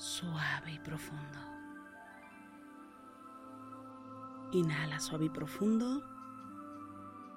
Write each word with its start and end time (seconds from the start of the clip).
suave 0.00 0.72
y 0.72 0.78
profundo. 0.78 1.38
Inhala 4.52 4.98
suave 4.98 5.26
y 5.26 5.28
profundo. 5.28 6.02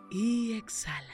Y 0.10 0.54
exhala. 0.54 1.14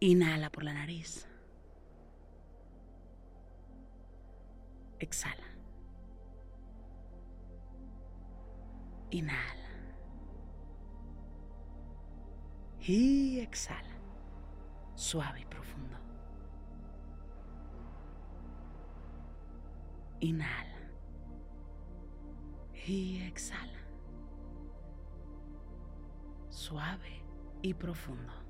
Inhala 0.00 0.50
por 0.50 0.64
la 0.64 0.72
nariz. 0.72 1.31
Exhala. 5.02 5.48
Inhala. 9.10 9.68
Y 12.78 13.40
exhala. 13.40 13.96
Suave 14.94 15.40
y 15.40 15.44
profundo. 15.46 15.96
Inhala. 20.20 20.78
Y 22.86 23.22
exhala. 23.22 23.80
Suave 26.48 27.24
y 27.60 27.74
profundo. 27.74 28.41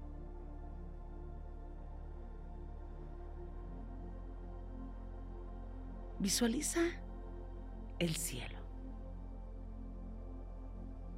Visualiza 6.23 6.81
el 7.99 8.15
cielo. 8.15 8.61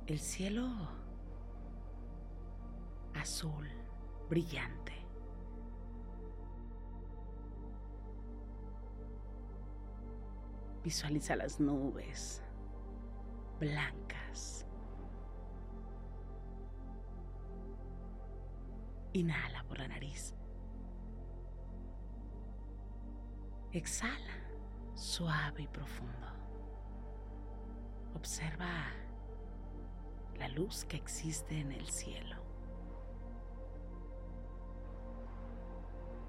El 0.06 0.18
cielo 0.18 0.66
azul, 3.12 3.68
brillante. 4.30 4.94
Visualiza 10.82 11.36
las 11.36 11.60
nubes 11.60 12.42
blancas. 13.60 14.64
Inhala 19.12 19.64
por 19.64 19.80
la 19.80 19.88
nariz. 19.88 20.34
Exhala 23.70 24.43
suave 24.94 25.62
y 25.62 25.68
profundo. 25.68 26.28
Observa 28.14 28.86
la 30.38 30.48
luz 30.48 30.84
que 30.84 30.96
existe 30.96 31.60
en 31.60 31.72
el 31.72 31.88
cielo. 31.88 32.36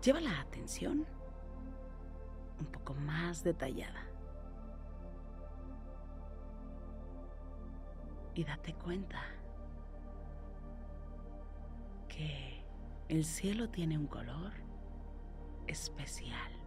Lleva 0.03 0.19
la 0.19 0.39
atención 0.39 1.05
un 2.59 2.65
poco 2.67 2.93
más 2.93 3.43
detallada. 3.43 4.05
Y 8.33 8.43
date 8.43 8.73
cuenta 8.73 9.21
que 12.09 12.63
el 13.07 13.23
cielo 13.23 13.69
tiene 13.69 13.97
un 13.97 14.07
color 14.07 14.51
especial. 15.67 16.64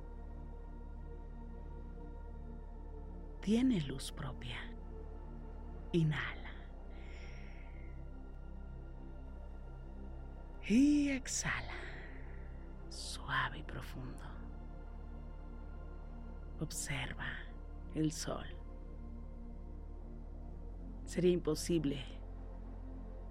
Tiene 3.48 3.80
luz 3.80 4.12
propia. 4.12 4.58
Inhala. 5.92 6.52
Y 10.66 11.08
exhala. 11.08 11.72
Suave 12.90 13.60
y 13.60 13.62
profundo. 13.62 14.26
Observa 16.60 17.24
el 17.94 18.12
sol. 18.12 18.44
Sería 21.06 21.32
imposible 21.32 22.04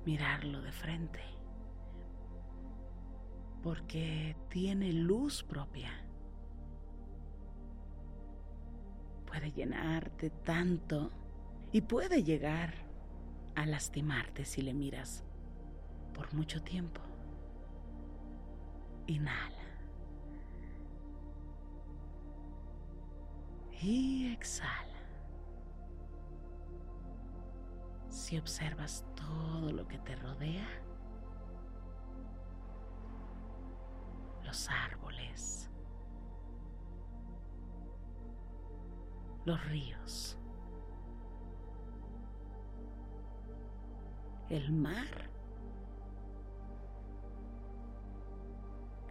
mirarlo 0.04 0.64
de 0.64 0.72
frente 0.72 1.22
porque 3.62 4.36
tiene 4.50 4.94
luz 4.94 5.44
propia. 5.44 6.07
puede 9.38 9.52
llenarte 9.52 10.32
tanto 10.32 11.12
y 11.72 11.82
puede 11.82 12.24
llegar 12.24 12.74
a 13.54 13.68
lastimarte 13.68 14.46
si 14.46 14.64
le 14.64 14.74
miras 14.74 15.24
por 16.16 16.34
mucho 16.34 16.64
tiempo. 16.64 17.02
Inhala. 19.06 19.64
Y 23.80 24.34
exhala. 24.34 24.98
Si 28.10 28.40
observas 28.40 29.06
todo 29.16 29.72
lo 29.72 29.88
que 29.88 30.00
te 30.00 30.16
rodea, 30.16 30.68
los 34.44 34.68
árboles, 34.68 35.70
los 39.48 39.66
ríos, 39.68 40.38
el 44.50 44.74
mar 44.74 45.30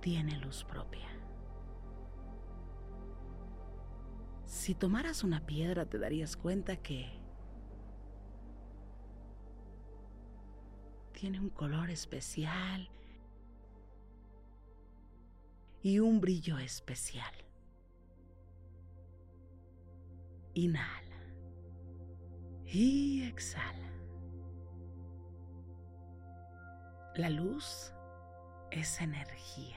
tiene 0.02 0.38
luz 0.38 0.62
propia. 0.64 1.08
Si 4.44 4.74
tomaras 4.74 5.24
una 5.24 5.46
piedra 5.46 5.86
te 5.86 5.98
darías 5.98 6.36
cuenta 6.36 6.76
que 6.76 7.18
tiene 11.12 11.40
un 11.40 11.48
color 11.48 11.88
especial 11.88 12.90
y 15.80 15.98
un 15.98 16.20
brillo 16.20 16.58
especial. 16.58 17.45
Inhala 20.56 21.34
y 22.64 23.24
exhala. 23.24 23.92
La 27.14 27.28
luz 27.28 27.92
es 28.70 29.02
energía. 29.02 29.76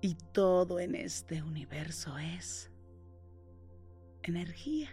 Y 0.00 0.14
todo 0.14 0.78
en 0.78 0.94
este 0.94 1.42
universo 1.42 2.16
es 2.16 2.70
energía. 4.22 4.90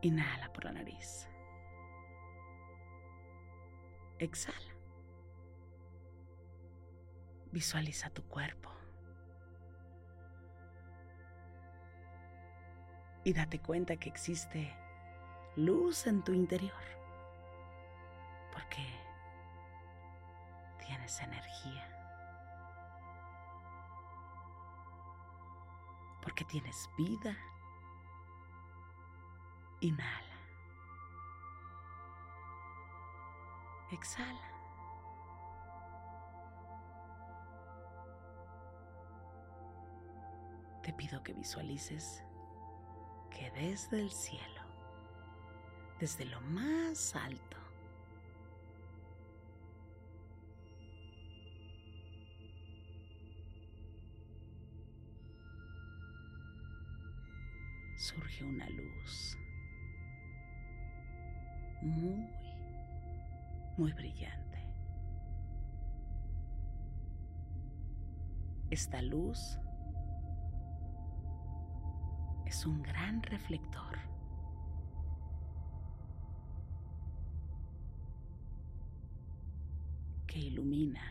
Inhala 0.00 0.52
por 0.52 0.64
la 0.64 0.72
nariz. 0.72 1.28
Exhala. 4.18 4.71
Visualiza 7.52 8.08
tu 8.10 8.22
cuerpo. 8.24 8.70
Y 13.24 13.34
date 13.34 13.60
cuenta 13.60 13.96
que 13.96 14.08
existe 14.08 14.74
luz 15.56 16.06
en 16.06 16.22
tu 16.24 16.32
interior. 16.32 16.82
Porque 18.52 18.84
tienes 20.84 21.20
energía. 21.20 21.88
Porque 26.22 26.44
tienes 26.46 26.88
vida. 26.96 27.36
Inhala. 29.80 30.36
Exhala. 33.90 34.51
Te 40.82 40.92
pido 40.92 41.22
que 41.22 41.32
visualices 41.32 42.24
que 43.30 43.50
desde 43.52 44.00
el 44.00 44.10
cielo, 44.10 44.62
desde 46.00 46.24
lo 46.24 46.40
más 46.40 47.14
alto, 47.14 47.56
surge 57.96 58.42
una 58.42 58.68
luz 58.70 59.38
muy, 61.80 62.28
muy 63.78 63.92
brillante. 63.92 64.58
Esta 68.70 69.00
luz 69.00 69.58
es 72.52 72.66
un 72.66 72.82
gran 72.82 73.22
reflector. 73.22 73.98
que 80.26 80.38
ilumina. 80.38 81.02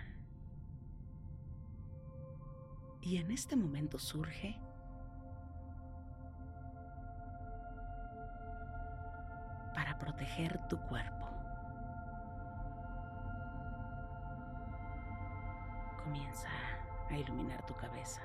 Y 3.01 3.17
en 3.17 3.29
este 3.29 3.55
momento 3.55 3.99
surge 3.99 4.59
para 9.75 9.97
proteger 9.99 10.59
tu 10.67 10.79
cuerpo. 10.81 11.27
Comienza 16.03 16.49
a 17.09 17.17
iluminar 17.17 17.63
tu 17.67 17.75
cabeza. 17.75 18.21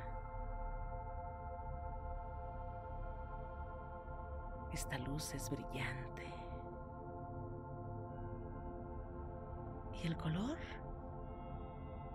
Esta 4.86 4.98
luz 4.98 5.34
es 5.34 5.50
brillante. 5.50 6.32
Y 10.00 10.06
el 10.06 10.16
color 10.16 10.56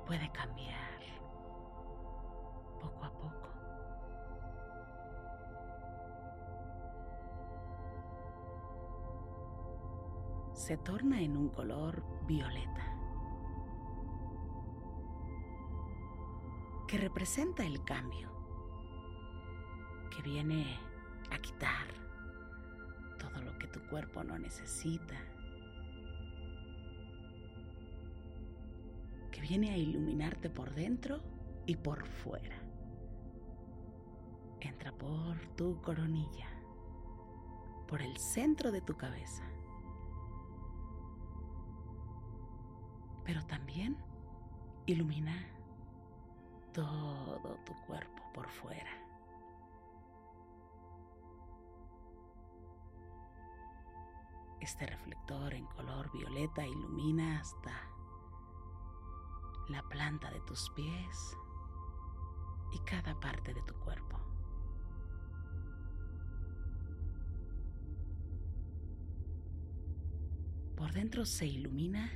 puede 0.06 0.32
cambiar 0.32 1.02
poco 2.80 3.04
a 3.04 3.12
poco. 3.12 3.50
Se 10.54 10.78
torna 10.78 11.20
en 11.20 11.36
un 11.36 11.50
color 11.50 12.02
violeta, 12.26 12.96
que 16.88 16.98
representa 17.00 17.66
el 17.66 17.84
cambio, 17.84 18.30
que 20.16 20.22
viene 20.22 20.80
cuerpo 23.92 24.24
no 24.24 24.40
necesita, 24.40 25.20
que 29.32 29.42
viene 29.42 29.72
a 29.72 29.78
iluminarte 29.78 30.50
por 30.50 30.74
dentro 30.74 31.22
y 31.66 31.76
por 31.76 32.08
fuera. 32.08 32.56
Entra 34.62 34.94
por 34.94 35.38
tu 35.58 35.82
coronilla, 35.82 36.48
por 37.86 38.02
el 38.02 38.16
centro 38.18 38.72
de 38.72 38.80
tu 38.80 38.96
cabeza, 38.96 39.44
pero 43.26 43.46
también 43.46 43.98
ilumina 44.86 45.36
todo 46.72 47.60
tu 47.66 47.74
cuerpo 47.86 48.24
por 48.34 48.48
fuera. 48.48 49.01
Este 54.62 54.86
reflector 54.86 55.56
en 55.56 55.66
color 55.66 56.12
violeta 56.12 56.66
ilumina 56.66 57.40
hasta 57.40 57.72
la 59.70 59.82
planta 59.90 60.30
de 60.30 60.40
tus 60.42 60.70
pies 60.76 61.36
y 62.72 62.80
cada 62.86 63.20
parte 63.20 63.56
de 63.56 63.62
tu 63.64 63.74
cuerpo. 63.74 64.20
Por 70.78 70.94
dentro 70.94 71.26
se 71.26 71.48
ilumina 71.48 72.12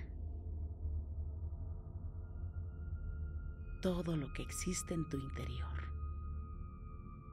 todo 3.82 4.16
lo 4.16 4.32
que 4.34 4.44
existe 4.44 4.94
en 4.94 5.10
tu 5.10 5.18
interior, 5.18 5.92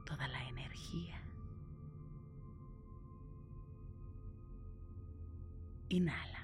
toda 0.05 0.27
la 0.27 0.43
energía. 0.47 1.22
Inhala. 5.93 6.43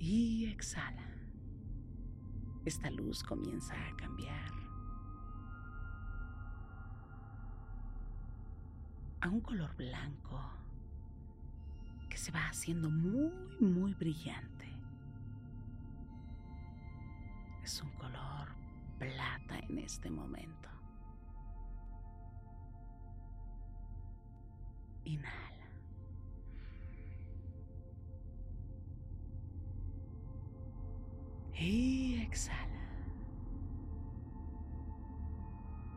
Y 0.00 0.46
exhala. 0.46 1.06
Esta 2.64 2.90
luz 2.90 3.22
comienza 3.22 3.72
a 3.74 3.96
cambiar 3.96 4.50
a 9.20 9.28
un 9.28 9.40
color 9.40 9.76
blanco 9.76 10.40
que 12.08 12.16
se 12.16 12.32
va 12.32 12.48
haciendo 12.48 12.90
muy, 12.90 13.30
muy 13.60 13.94
brillante. 13.94 14.68
Es 17.62 17.80
un 17.80 17.90
color 17.92 18.48
plata 18.98 19.60
en 19.68 19.78
este 19.78 20.10
momento. 20.10 20.77
Inhala. 25.08 25.70
Y 31.54 32.20
exhala. 32.20 32.66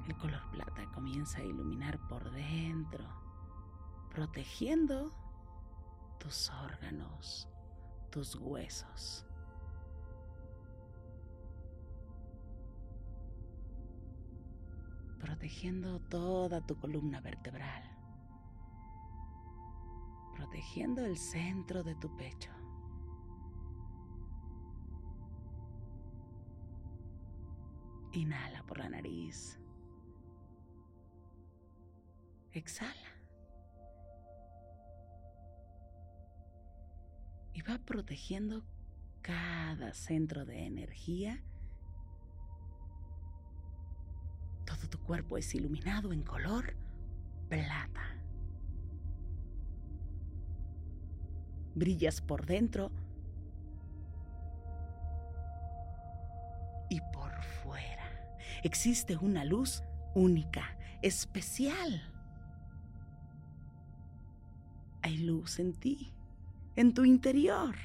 El 0.07 0.15
color 0.15 0.41
plata 0.51 0.89
comienza 0.93 1.39
a 1.39 1.43
iluminar 1.43 1.99
por 2.07 2.31
dentro, 2.31 3.05
protegiendo 4.09 5.13
tus 6.17 6.49
órganos, 6.49 7.49
tus 8.11 8.35
huesos. 8.35 9.25
protegiendo 15.19 15.99
toda 15.99 16.65
tu 16.65 16.75
columna 16.77 17.21
vertebral, 17.21 17.83
protegiendo 20.41 21.05
el 21.05 21.17
centro 21.17 21.83
de 21.83 21.93
tu 21.93 22.09
pecho. 22.17 22.49
Inhala 28.13 28.63
por 28.63 28.79
la 28.79 28.89
nariz. 28.89 29.59
Exhala. 32.53 33.11
Y 37.53 37.61
va 37.61 37.77
protegiendo 37.77 38.63
cada 39.21 39.93
centro 39.93 40.43
de 40.43 40.65
energía. 40.65 41.43
Todo 44.65 44.89
tu 44.89 44.97
cuerpo 45.03 45.37
es 45.37 45.53
iluminado 45.53 46.11
en 46.11 46.23
color 46.23 46.75
plata. 47.47 48.10
Brillas 51.75 52.21
por 52.21 52.45
dentro 52.45 52.91
y 56.89 56.99
por 57.13 57.41
fuera 57.43 57.91
existe 58.63 59.17
una 59.17 59.45
luz 59.45 59.83
única, 60.13 60.77
especial. 61.01 62.01
Hay 65.01 65.17
luz 65.17 65.59
en 65.59 65.73
ti, 65.73 66.13
en 66.75 66.93
tu 66.93 67.05
interior. 67.05 67.75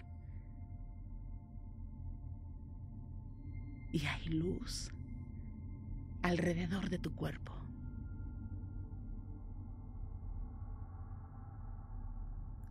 Y 3.93 4.05
hay 4.05 4.25
luz 4.27 4.93
alrededor 6.23 6.91
de 6.91 6.99
tu 6.99 7.15
cuerpo. 7.15 7.55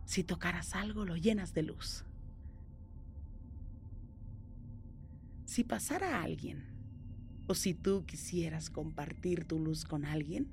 Si 0.06 0.22
tocaras 0.22 0.74
algo, 0.74 1.04
lo 1.04 1.16
llenas 1.16 1.52
de 1.52 1.64
luz. 1.64 2.04
Si 5.44 5.64
pasara 5.64 6.22
alguien 6.22 6.64
o 7.48 7.54
si 7.54 7.74
tú 7.74 8.06
quisieras 8.06 8.70
compartir 8.70 9.44
tu 9.46 9.58
luz 9.58 9.84
con 9.84 10.04
alguien, 10.04 10.48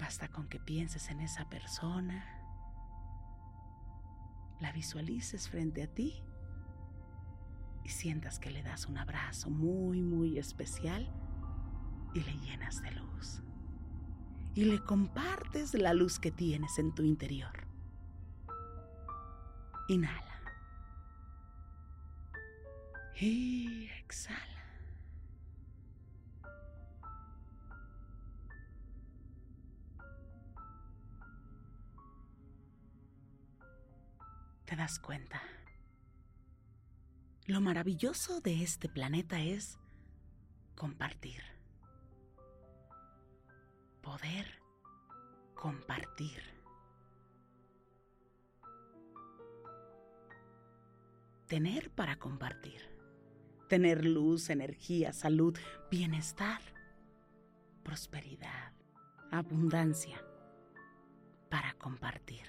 basta 0.00 0.28
con 0.28 0.48
que 0.48 0.58
pienses 0.58 1.10
en 1.10 1.20
esa 1.20 1.48
persona, 1.48 2.24
la 4.60 4.72
visualices 4.72 5.48
frente 5.48 5.82
a 5.82 5.86
ti 5.86 6.22
y 7.84 7.90
sientas 7.90 8.38
que 8.38 8.50
le 8.50 8.62
das 8.62 8.86
un 8.86 8.96
abrazo 8.96 9.50
muy, 9.50 10.00
muy 10.00 10.38
especial 10.38 11.10
y 12.14 12.20
le 12.20 12.32
llenas 12.38 12.80
de 12.80 12.90
luz. 12.92 13.42
Y 14.54 14.64
le 14.64 14.82
compartes 14.82 15.74
la 15.74 15.92
luz 15.92 16.18
que 16.18 16.30
tienes 16.30 16.78
en 16.78 16.94
tu 16.94 17.02
interior. 17.02 17.65
Inhala. 19.88 20.40
Y 23.20 23.88
exhala. 24.00 24.56
te 34.66 34.74
das 34.74 34.98
cuenta. 34.98 35.40
Lo 37.46 37.60
maravilloso 37.60 38.40
de 38.40 38.62
este 38.62 38.88
planeta 38.88 39.40
es 39.40 39.78
compartir. 40.74 41.40
Poder 44.02 44.46
compartir. 45.54 46.55
Tener 51.46 51.90
para 51.90 52.18
compartir. 52.18 52.80
Tener 53.68 54.04
luz, 54.04 54.50
energía, 54.50 55.12
salud, 55.12 55.56
bienestar, 55.90 56.60
prosperidad, 57.84 58.72
abundancia 59.30 60.20
para 61.48 61.74
compartir. 61.74 62.46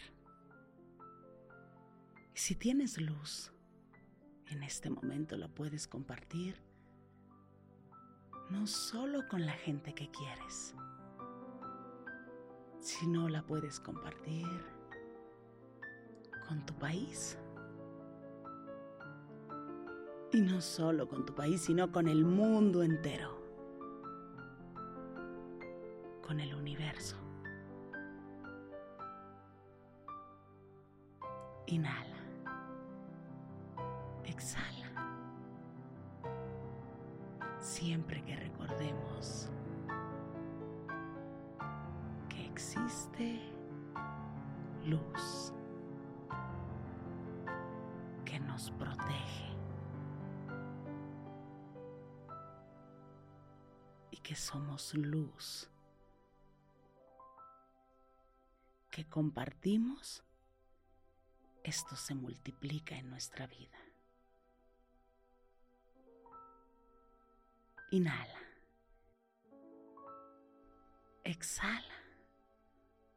Si 2.34 2.56
tienes 2.56 3.00
luz, 3.00 3.52
en 4.48 4.64
este 4.64 4.90
momento 4.90 5.38
la 5.38 5.48
puedes 5.48 5.88
compartir 5.88 6.62
no 8.50 8.66
solo 8.66 9.28
con 9.28 9.46
la 9.46 9.54
gente 9.54 9.94
que 9.94 10.10
quieres, 10.10 10.74
sino 12.80 13.28
la 13.28 13.46
puedes 13.46 13.80
compartir 13.80 14.48
con 16.48 16.66
tu 16.66 16.74
país. 16.76 17.38
Y 20.32 20.42
no 20.42 20.62
solo 20.62 21.08
con 21.08 21.26
tu 21.26 21.34
país, 21.34 21.62
sino 21.62 21.92
con 21.92 22.08
el 22.08 22.26
mundo 22.26 22.84
entero, 22.84 23.40
con 26.22 26.40
el 26.40 26.54
universo. 26.54 27.16
Inhala. 31.68 32.18
Exhala. 34.26 34.92
Siempre 37.60 38.24
que 38.24 38.36
recordemos 38.36 39.50
que 42.30 42.46
existe 42.46 43.42
luz 44.86 45.37
que 54.24 54.36
somos 54.36 54.94
luz 54.94 55.70
que 58.98 59.06
compartimos, 59.06 60.24
esto 61.64 61.96
se 61.96 62.16
multiplica 62.16 62.98
en 62.98 63.12
nuestra 63.12 63.46
vida. 63.46 63.78
Inhala. 67.92 68.40
Exhala. 71.24 71.94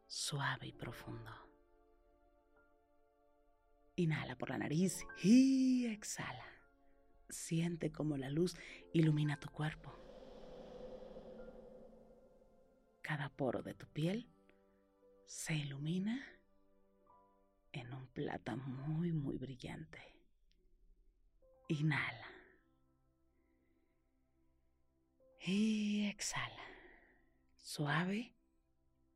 Suave 0.05 0.67
y 0.67 0.71
profundo. 0.71 1.31
Inhala 3.95 4.37
por 4.37 4.51
la 4.51 4.59
nariz 4.59 5.03
y 5.23 5.87
exhala. 5.87 6.45
Siente 7.27 7.91
como 7.91 8.17
la 8.17 8.29
luz 8.29 8.55
ilumina 8.93 9.39
tu 9.39 9.49
cuerpo. 9.49 10.00
Cada 13.11 13.27
poro 13.27 13.61
de 13.61 13.73
tu 13.73 13.87
piel 13.87 14.25
se 15.25 15.53
ilumina 15.53 16.25
en 17.73 17.91
un 17.91 18.07
plata 18.07 18.55
muy, 18.55 19.11
muy 19.11 19.37
brillante. 19.37 19.99
Inhala. 21.67 22.31
Y 25.45 26.07
exhala, 26.07 26.63
suave 27.57 28.33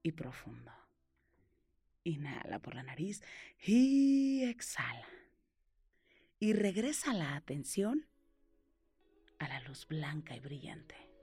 y 0.04 0.12
profundo. 0.12 0.74
Inhala 2.04 2.60
por 2.60 2.75
la 2.75 2.84
nariz 2.84 3.24
y 3.66 4.44
exhala. 4.44 5.08
Y 6.38 6.52
regresa 6.52 7.14
la 7.14 7.38
atención 7.38 8.10
a 9.40 9.48
la 9.48 9.62
luz 9.62 9.88
blanca 9.88 10.36
y 10.36 10.42
brillante. 10.42 11.15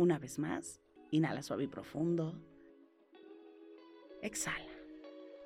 Una 0.00 0.18
vez 0.18 0.38
más, 0.38 0.80
inhala 1.10 1.42
suave 1.42 1.64
y 1.64 1.66
profundo. 1.66 2.34
Exhala, 4.22 4.72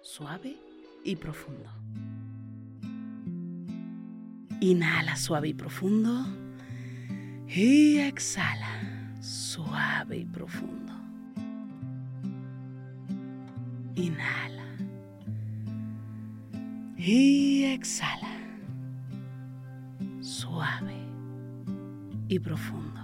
suave 0.00 0.56
y 1.02 1.16
profundo. 1.16 1.68
Inhala 4.60 5.16
suave 5.16 5.48
y 5.48 5.54
profundo. 5.54 6.24
Y 7.48 7.98
exhala, 7.98 9.18
suave 9.20 10.18
y 10.18 10.24
profundo. 10.24 10.92
Inhala. 13.96 14.76
Y 16.96 17.64
exhala, 17.64 18.30
suave 20.20 20.94
y 22.28 22.38
profundo. 22.38 23.03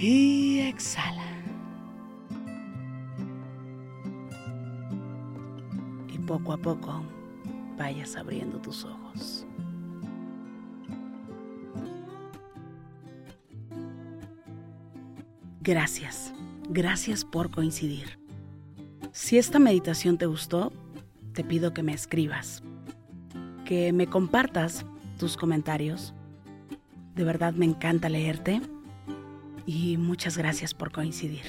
Y 0.00 0.60
exhala. 0.60 1.26
Y 6.06 6.18
poco 6.18 6.52
a 6.52 6.56
poco 6.56 7.02
vayas 7.76 8.14
abriendo 8.14 8.60
tus 8.60 8.84
ojos. 8.84 9.44
Gracias, 15.62 16.32
gracias 16.68 17.24
por 17.24 17.50
coincidir. 17.50 18.20
Si 19.10 19.36
esta 19.36 19.58
meditación 19.58 20.16
te 20.16 20.26
gustó, 20.26 20.72
te 21.32 21.42
pido 21.42 21.74
que 21.74 21.82
me 21.82 21.92
escribas, 21.92 22.62
que 23.64 23.92
me 23.92 24.06
compartas 24.06 24.86
tus 25.18 25.36
comentarios. 25.36 26.14
De 27.16 27.24
verdad 27.24 27.52
me 27.52 27.64
encanta 27.64 28.08
leerte 28.08 28.62
y 29.68 29.98
muchas 29.98 30.38
gracias 30.38 30.72
por 30.72 30.90
coincidir. 30.90 31.42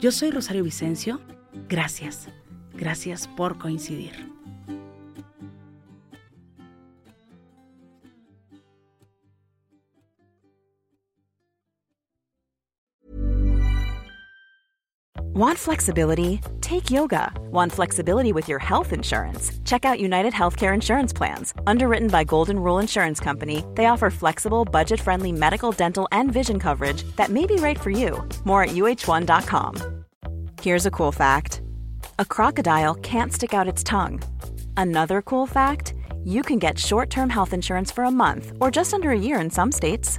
Yo 0.00 0.12
soy 0.12 0.30
Rosario 0.30 0.62
Vicencio. 0.62 1.20
Gracias, 1.68 2.28
gracias 2.72 3.26
por 3.26 3.58
coincidir. 3.58 4.37
Want 15.38 15.56
flexibility? 15.56 16.40
Take 16.60 16.90
yoga. 16.90 17.32
Want 17.52 17.72
flexibility 17.72 18.32
with 18.32 18.48
your 18.48 18.58
health 18.58 18.92
insurance? 18.92 19.52
Check 19.64 19.84
out 19.84 20.00
United 20.00 20.32
Healthcare 20.32 20.74
Insurance 20.74 21.12
Plans. 21.12 21.54
Underwritten 21.64 22.08
by 22.08 22.24
Golden 22.24 22.58
Rule 22.58 22.80
Insurance 22.80 23.20
Company, 23.20 23.64
they 23.76 23.86
offer 23.86 24.10
flexible, 24.10 24.64
budget 24.64 24.98
friendly 24.98 25.30
medical, 25.30 25.70
dental, 25.70 26.08
and 26.10 26.32
vision 26.32 26.58
coverage 26.58 27.04
that 27.14 27.30
may 27.30 27.46
be 27.46 27.54
right 27.54 27.78
for 27.78 27.90
you. 27.90 28.20
More 28.42 28.64
at 28.64 28.70
uh1.com. 28.70 30.04
Here's 30.60 30.86
a 30.86 30.90
cool 30.90 31.12
fact 31.12 31.62
a 32.18 32.24
crocodile 32.24 32.96
can't 32.96 33.32
stick 33.32 33.54
out 33.54 33.68
its 33.68 33.84
tongue. 33.84 34.20
Another 34.76 35.22
cool 35.22 35.46
fact 35.46 35.94
you 36.24 36.42
can 36.42 36.58
get 36.58 36.80
short 36.80 37.10
term 37.10 37.30
health 37.30 37.52
insurance 37.52 37.92
for 37.92 38.02
a 38.02 38.10
month 38.10 38.54
or 38.60 38.72
just 38.72 38.92
under 38.92 39.12
a 39.12 39.18
year 39.18 39.40
in 39.40 39.50
some 39.50 39.70
states. 39.70 40.18